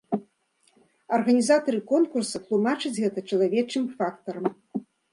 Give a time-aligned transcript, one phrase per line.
[1.17, 4.45] Арганізатары конкурса тлумачаць гэта чалавечым фактарам.